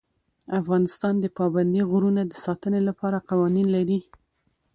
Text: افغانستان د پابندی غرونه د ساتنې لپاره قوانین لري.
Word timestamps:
افغانستان 0.59 1.13
د 1.19 1.25
پابندی 1.37 1.81
غرونه 1.91 2.21
د 2.27 2.31
ساتنې 2.43 2.81
لپاره 2.89 3.25
قوانین 3.29 3.67
لري. 3.75 3.99